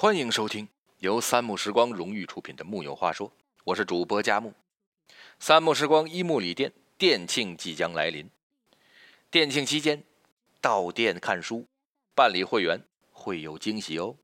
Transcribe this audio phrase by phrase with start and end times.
[0.00, 0.66] 欢迎收听
[1.00, 3.28] 由三木时光荣誉出品的《木有话说》，
[3.64, 4.54] 我是主播佳木。
[5.38, 8.30] 三木时光一木里店店庆即将来临，
[9.30, 10.02] 店庆期间
[10.58, 11.68] 到店看书、
[12.14, 12.82] 办理会员
[13.12, 14.16] 会有惊喜哦。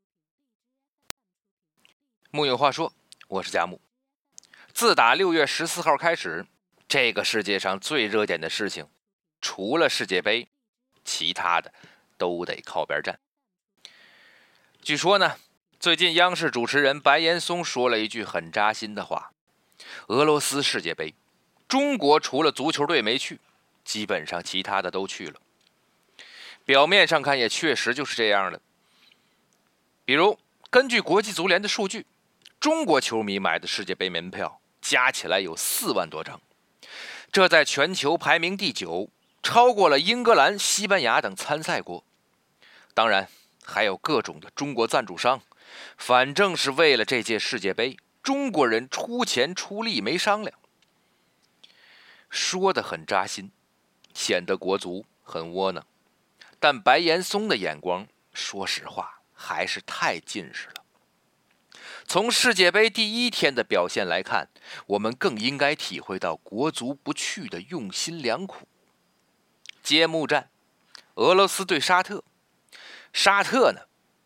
[2.30, 2.94] 木有话说，
[3.28, 3.78] 我是佳木。
[4.72, 6.46] 自打六月十四号开始，
[6.88, 8.88] 这个世界上最热点的事情，
[9.42, 10.48] 除了世界杯，
[11.04, 11.74] 其他的
[12.16, 13.20] 都得靠边站。
[14.80, 15.36] 据说呢。
[15.86, 19.30] 最近，央视主持人白岩松说了一句很扎心的话
[20.08, 21.14] ：“俄罗斯世界杯，
[21.68, 23.38] 中国除了足球队没去，
[23.84, 25.40] 基本上其他的都去了。”
[26.66, 28.60] 表面上看，也确实就是这样的。
[30.04, 30.36] 比如，
[30.70, 32.04] 根据国际足联的数据，
[32.58, 36.40] 中国球迷买的世界杯门票加起来有四万多张，
[37.30, 39.08] 这在全球排名第九，
[39.40, 42.02] 超过了英格兰、西班牙等参赛国。
[42.92, 43.28] 当然，
[43.64, 45.40] 还有各种的中国赞助商。
[45.96, 50.58] 反正是为了这届世界杯，中国人出钱出力没商量，
[52.28, 53.50] 说的很扎心，
[54.14, 55.86] 显得国足很窝囊。
[56.58, 60.84] 但白岩松的眼光，说实话还是太近视了。
[62.06, 64.48] 从世界杯第一天的表现来看，
[64.86, 68.66] 我们更应该体会到国足不去的用心良苦。
[69.82, 70.50] 揭幕战，
[71.14, 72.24] 俄罗斯对沙特，
[73.12, 73.82] 沙特呢，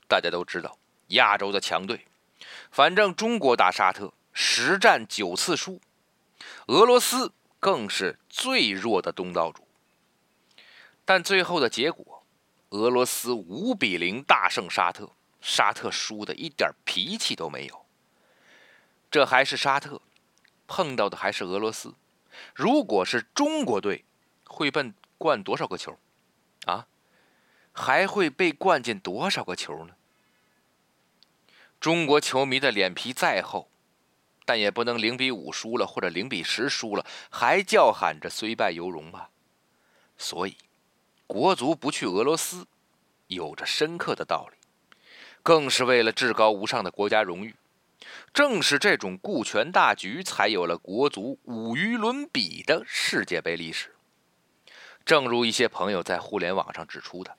[0.09, 0.79] 大家都知道。
[1.11, 2.07] 亚洲的强队，
[2.71, 5.81] 反正中国打沙特十战九次输，
[6.67, 9.67] 俄罗斯更是最弱的东道主。
[11.05, 12.25] 但最后的结果，
[12.71, 17.87] 俄罗斯五比零大胜沙特，沙特输的一点脾气都没有。
[19.11, 20.01] 这还是沙特，
[20.69, 21.95] 碰到的还是俄罗斯。
[22.55, 24.05] 如果是中国队，
[24.45, 25.99] 会被灌多少个球？
[26.67, 26.87] 啊，
[27.73, 29.95] 还会被灌进多少个球呢？
[31.81, 33.71] 中国球迷的脸皮再厚，
[34.45, 39.31] 但也不能零比五输了或者零比十输了还叫喊着虽败犹荣吧。
[40.19, 40.59] 所以，
[41.27, 42.67] 国足不去俄罗斯，
[43.29, 44.59] 有着深刻的道理，
[45.43, 47.57] 更是为了至高无上的国家荣誉。
[48.35, 53.95] 正是这种顾全大局，才有了国足无与伦比的世界杯历史。
[55.07, 57.39] 正如一些朋友在互联网上指出的。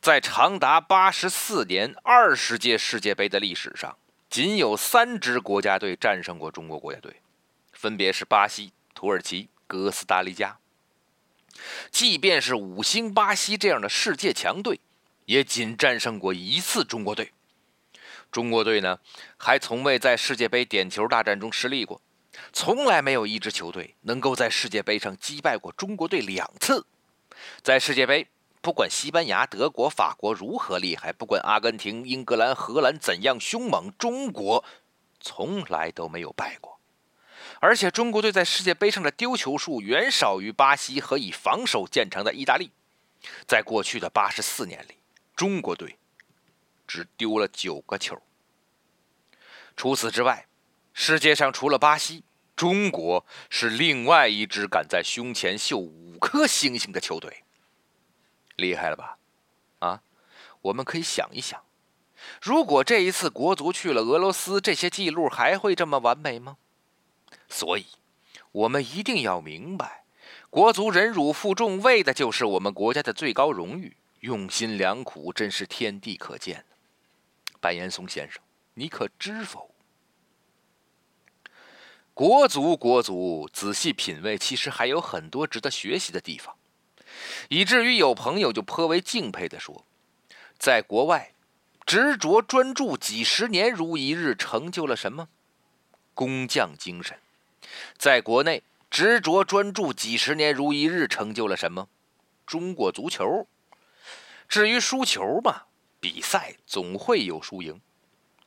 [0.00, 3.96] 在长达八十四年、二十届世界杯的历史上，
[4.30, 7.20] 仅有三支国家队战胜过中国国家队，
[7.72, 10.58] 分别是巴西、土耳其、哥斯达黎加。
[11.90, 14.80] 即便是五星巴西这样的世界强队，
[15.26, 17.32] 也仅战胜过一次中国队。
[18.30, 19.00] 中国队呢，
[19.36, 22.00] 还从未在世界杯点球大战中失利过，
[22.52, 26.86] 从来没有一支球队能够在世界杯上击败过中国队两次。
[27.62, 28.28] 在世界杯。
[28.60, 34.64] 不管西班牙、德国、法国如何厉害，不管阿根廷、英格兰、荷兰怎样凶猛，中国
[35.20, 36.78] 从来都没有败过。
[37.60, 42.70] 而且，中国队在世界杯上的丢球数远少于巴西和以防守见长的意大利。
[43.46, 44.94] 在过去的八十四年里，
[45.34, 45.96] 中国队
[46.86, 48.20] 只丢了九个球。
[49.76, 50.46] 除此之外，
[50.92, 52.22] 世界上除了巴西，
[52.54, 57.44] 中国是另外一支敢在胸前绣五颗星星的球队。
[58.58, 59.16] 厉害了吧，
[59.78, 60.02] 啊！
[60.60, 61.62] 我们可以想一想，
[62.42, 66.56] 如果这一次国足去了俄罗斯，这些记录还会这么完美吗？
[67.48, 67.86] 所以，
[68.50, 70.02] 我们一定要明白，
[70.50, 76.64] 国足忍辱负重，为的就是我们国家的最高荣誉，用心良苦，真是天地可见。
[77.60, 78.42] 白岩松先生，
[78.74, 79.72] 你可知否？
[82.12, 86.57] 国足，国足，仔细品味，其实还有很多值得学习的地方。
[87.48, 89.84] 以至于有朋友就颇为敬佩地说
[90.58, 91.32] ：“在国外，
[91.86, 95.28] 执着专注几十年如一日，成就了什么？
[96.12, 97.18] 工匠精神。
[97.96, 101.88] 在国内，执着专注几十年如一日，成就了什么？
[102.46, 103.46] 中国足球。
[104.46, 105.62] 至于输球嘛，
[106.00, 107.80] 比赛总会有输赢。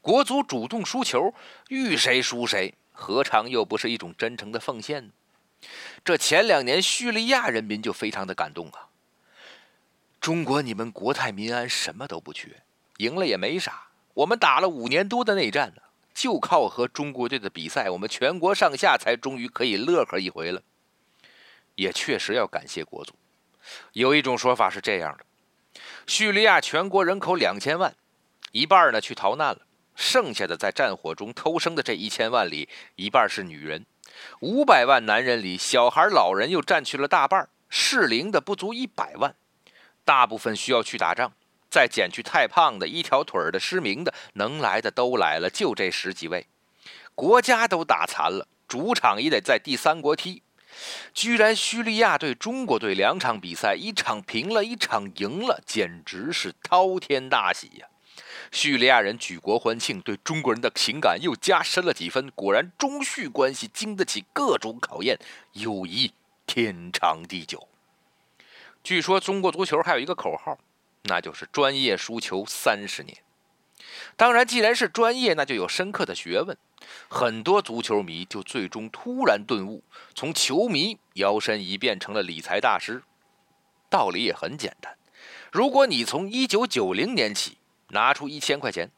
[0.01, 1.33] 国足主动输球，
[1.69, 5.13] 遇谁输谁，何尝又不是一种真诚的奉献呢？”
[6.03, 8.89] 这前两年，叙利亚人民就非常的感动啊。
[10.21, 12.61] 中国，你们国泰民安，什么都不缺，
[12.97, 13.87] 赢了也没啥。
[14.13, 15.81] 我们打了五年多的内战呢，
[16.13, 20.61] 就靠和中国队的比赛，我们全国上下才终于可以乐呵一回了。
[21.73, 23.15] 也确实要感谢国足。
[23.93, 25.25] 有一种说法是这样的：
[26.05, 27.95] 叙利亚全国人口两千万，
[28.51, 29.61] 一半呢去逃难了，
[29.95, 33.87] 剩下的在战火中偷生的这一千万里，一半是女人。
[34.41, 39.33] 五百万男人里，小孩、老人又占去了大半，适龄的不足一百万，
[40.03, 41.31] 大部分需要去打仗。
[41.69, 46.47] 再减去太胖的、一条腿的、失明的，能来的都来了，就这十几位。
[47.15, 50.43] 国家都打残了，主场也得在第三国踢。
[51.13, 57.87] 居然叙利亚对中国队两场比赛，一场平了，一场赢了，简直是滔天大喜呀！
[58.51, 62.29] 叙利亚人举国欢庆，对中国人的情感又加深了几分。
[62.31, 65.17] 果然，中叙关系经得起各种考验，
[65.53, 66.11] 友谊
[66.45, 67.69] 天长地久。
[68.83, 70.57] 据说中国足球还有一个口号，
[71.03, 73.17] 那就是“专业输球三十年”。
[74.15, 76.57] 当然，既然是专业，那就有深刻的学问。
[77.07, 79.83] 很多足球迷就最终突然顿悟，
[80.15, 83.03] 从球迷摇身一变成了理财大师。
[83.89, 84.97] 道理也很简单，
[85.51, 87.57] 如果你从一九九零年起
[87.89, 88.89] 拿出一千块钱，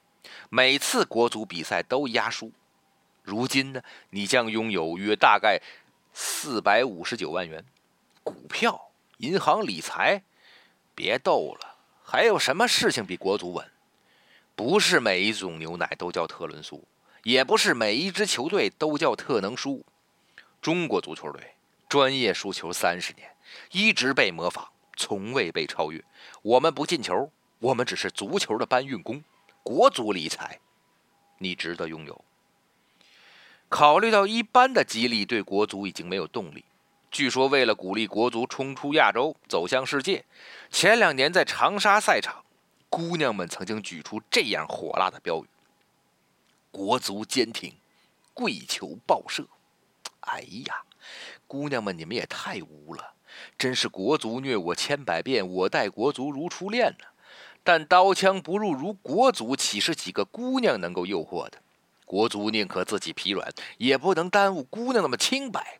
[0.50, 2.52] 每次国足比赛都压输，
[3.24, 3.82] 如今呢，
[4.12, 5.60] 你将拥有约大概
[6.14, 7.66] 四百五十九万元。
[8.24, 8.92] 股票、
[9.24, 10.22] 银行理财，
[10.94, 13.66] 别逗了，还有什么事情比国足稳？
[14.54, 16.86] 不是每一种牛奶都叫特仑苏。
[17.24, 19.86] 也不是每一支球队都叫特能输。
[20.62, 21.54] 中国足球队
[21.88, 23.34] 专业输球三十年，
[23.72, 24.68] 一直被模仿，
[24.98, 26.04] 从未被超越。
[26.42, 29.24] 我们不进球，我们只是足球的搬运工。
[29.64, 30.60] 国足理财，
[31.38, 32.26] 你值得拥有。
[33.70, 36.66] 考虑到一般的激励对国足已经没有动力，
[37.14, 40.26] 据说为了鼓励国足冲出亚洲，走向世界，
[40.72, 42.44] 前两年在长沙赛场，
[42.90, 45.48] 姑娘们曾经举出这样火辣的标语。
[46.72, 47.72] 国足坚挺，
[48.34, 49.46] 跪求报社。
[50.22, 50.82] 哎呀，
[51.46, 53.14] 姑娘们，你们也太污了！
[53.60, 57.06] 真是国足虐我千百遍，我待国足如初恋呢。
[57.64, 61.60] 但刀枪不入如国足，岂是几个姑娘能够诱惑的？
[62.06, 65.78] 国足宁可自己疲软，也不能耽误姑娘那么清白。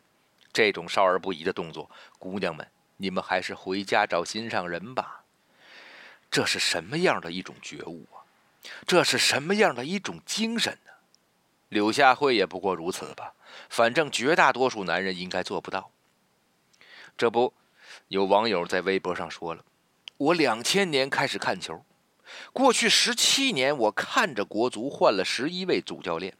[0.54, 2.66] 这种少儿不宜的动作，姑娘们，
[2.96, 5.24] 你们还是回家找心上人吧。
[6.30, 8.22] 这是什么样的一种觉悟啊？
[8.86, 10.92] 这是什么样的一种精神呢？
[11.68, 13.34] 柳下惠也不过如此吧。
[13.68, 15.90] 反正绝大多数男人应该做不到。
[17.16, 17.52] 这不，
[18.08, 19.64] 有网友在微博上说了
[20.16, 21.84] ：“我两千年开始看球，
[22.52, 26.36] 过去十七年我看着国足换了十一位主教练，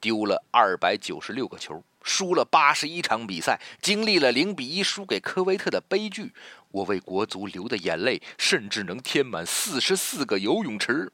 [0.00, 6.32] 丢了二百九十六个球，输了八十一场比赛，经历了零比一输给科威特的悲剧。
[6.70, 11.12] 我为国足流的眼泪，甚至能填满四十四个游泳池。”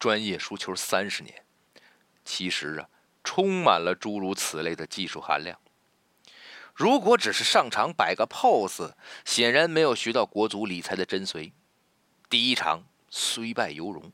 [0.00, 1.44] 专业输球三十年，
[2.24, 2.88] 其实啊，
[3.22, 5.58] 充满了诸如此类的技术含量。
[6.74, 8.92] 如果只是上场摆个 pose，
[9.26, 11.52] 显然没有学到国足理财的真髓。
[12.30, 14.10] 第一场虽败犹荣，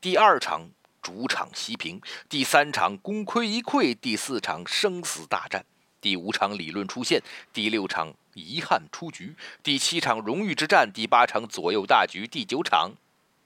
[0.00, 0.68] 第二场
[1.02, 5.64] 主场西平，第三场功亏一篑，第四场生死大战，
[6.00, 7.22] 第五场理论出现，
[7.52, 12.92] 第六场遗憾出局，第七场荣誉之战，第八场左右大局，第九场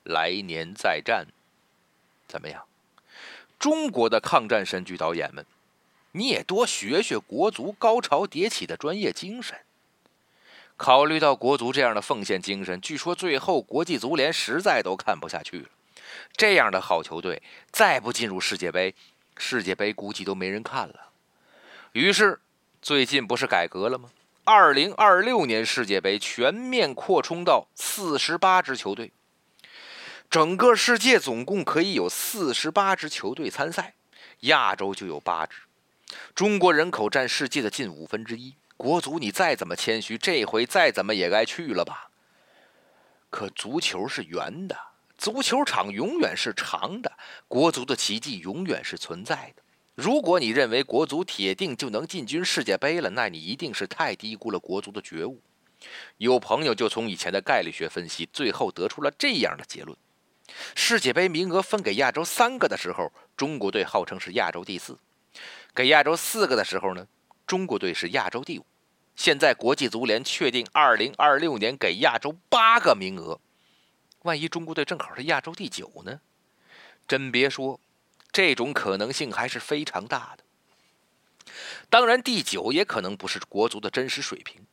[0.02, 1.26] 来年再战。
[2.26, 2.64] 怎么样，
[3.58, 5.44] 中国的抗战神剧导演们，
[6.12, 9.58] 你也多学学国足高潮迭起的专业精神。
[10.78, 15.68] 考虑到国足这样的奉献精神，据说最后国际足联实在都看不下去了。
[16.36, 18.94] 这样的好球队再不进入世界杯，
[19.36, 21.10] 世界杯估计都没人看了。
[21.92, 22.40] 于是
[22.80, 24.10] 最近不是改革了吗？
[24.44, 29.12] 二零二六年世界杯全面扩充到四十八支球队。
[30.28, 33.94] 整个世界总共可以有四十八支球队参赛，
[34.40, 35.56] 亚洲就有八支。
[36.34, 42.08] 中国人口占世界的近五分之一，国足你再怎么谦虚，这回再怎么也该去了吧？
[43.30, 44.76] 可足球是圆的，
[45.22, 47.12] 足球场永远是长的，
[47.46, 49.62] 国足的奇迹永远是存在的。
[49.94, 55.40] 如果你认为国足铁定就能进军世界杯了，那你一定是太低估了国足的觉悟。
[56.16, 59.96] 有朋友就从以前的概率学分析，最后得出了这样的结论。
[60.74, 64.96] 世界杯名额分给亚洲三个的时候，中国队号称是亚洲第四；
[65.72, 67.06] 给亚洲四个的时候呢，
[67.46, 68.66] 中国队是亚洲第五。
[69.14, 73.38] 现在国际足联确定，二零二六年给亚洲八个名额，
[74.22, 76.20] 万一中国队正好是亚洲第九呢？
[77.08, 77.80] 真别说，
[78.30, 80.44] 这种可能性还是非常大的。
[81.90, 84.64] 当然，第九也可能不是国足的真实水平，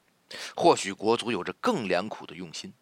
[0.55, 2.73] 或许国足有着更良苦的用心。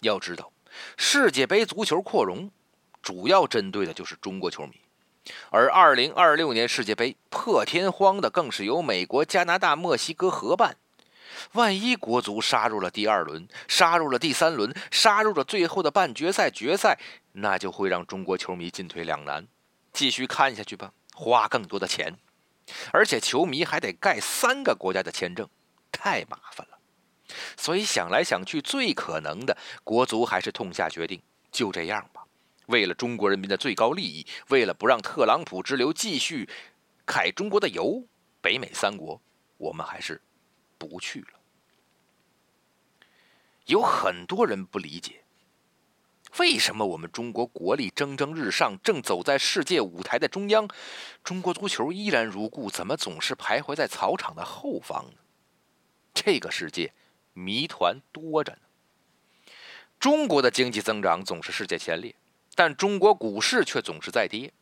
[0.00, 0.52] 要知道。
[0.96, 2.50] 世界杯足球扩容，
[3.00, 4.80] 主要针对的就是中国球迷，
[5.50, 10.76] 而2026年世界杯破天荒的更是由美国、加拿大、墨西哥合办。
[11.52, 16.98] 万一国足杀入了第二轮，杀入了第三轮，杀入了最后的半决赛、决赛，
[17.32, 19.46] 那就会让中国球迷进退两难。
[19.92, 22.18] 继续看下去吧，花更多的钱，
[22.92, 25.48] 而且球迷还得盖三个国家的签证，
[25.92, 26.78] 太麻烦了。
[27.56, 32.22] 所以想来想去，最可能的，国足还是痛下决定，就这样吧。
[32.66, 36.48] 为了中国人民的最高利益，为了不让特朗普之流继续
[37.06, 38.02] 揩中国的油，
[38.40, 39.20] 北美三国，
[39.58, 40.20] 我们还是
[40.84, 41.28] 不去了。
[43.66, 45.24] 有很多人不理解，
[46.38, 50.68] 为什么我们中国国力蒸蒸日上，正走在世界舞台的中央，
[51.22, 55.18] 中国足球依然如故，怎么总是徘徊在草场的后方呢？
[56.12, 56.92] 这个世界
[57.32, 58.58] 谜团多着呢。
[59.98, 62.14] 中国的经济增长总是世界前列，
[62.54, 64.52] 但中国股市却总是在跌。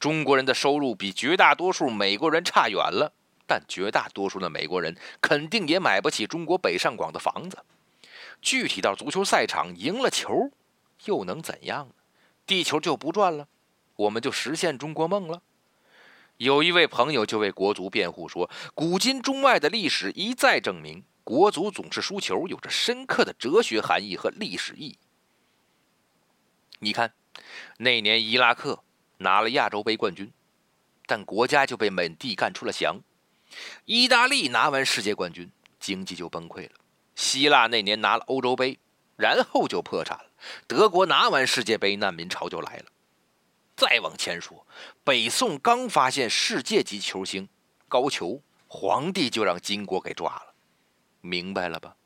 [0.00, 3.12] 中国人的收入比绝大多数美国人差远了，
[3.50, 7.58] 但绝大多数的美国人肯定也买不起中国北上广的房子。
[8.40, 10.52] 具体到足球赛场，赢了球，
[11.06, 11.94] 又能怎样呢？
[12.46, 13.48] 地球就不转了，
[13.96, 15.42] 我们就实现中国梦了。
[16.36, 24.98] 有一位朋友就为国足辩护说：“古今中外的历史一再证明，国足总是输球，有着深刻的哲学含义和历史意义。
[26.78, 27.12] 你看，
[27.78, 28.84] 那年伊拉克
[29.18, 30.32] 拿了亚洲杯冠军，
[31.04, 33.00] 但国家就被美帝干出了翔；
[33.84, 36.72] 意大利拿完世界冠军，经济就崩溃了。”
[37.16, 38.78] 希腊那年拿了欧洲杯，
[39.16, 40.24] 然后就破产了。
[40.66, 42.84] 德国拿完世界杯，难民潮就来了。
[43.76, 44.66] 再往前说，
[45.04, 47.48] 北宋刚发现世界级球星
[47.88, 50.54] 高俅，皇帝就让金国给抓了。
[51.20, 51.96] 明白了吧？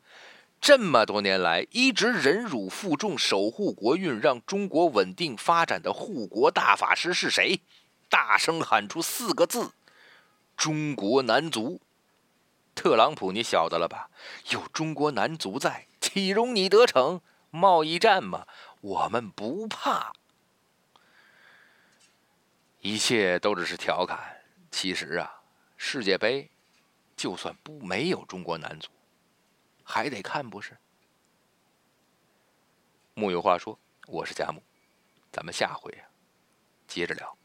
[0.60, 7.60] 这么多年来一直忍辱负重守护国运，让中国稳定发展的护国大法师是谁？
[8.08, 9.72] 大声喊出四个字：
[10.56, 11.80] 中国男足。
[12.74, 14.10] 特朗普，你晓得了吧？
[14.50, 17.20] 有中国男足在，岂容你得逞？
[17.50, 18.48] 贸易战嘛，
[18.80, 20.12] 我们不怕。
[22.80, 24.42] 一切都只是调侃。
[24.72, 25.40] 其实啊，
[25.76, 26.50] 世界杯
[27.16, 28.90] 就算不没有中国男足，
[29.84, 30.76] 还得看不是？
[33.14, 34.60] 木有话说，我是贾木，
[35.30, 36.02] 咱们下回啊
[36.88, 37.36] 接着聊。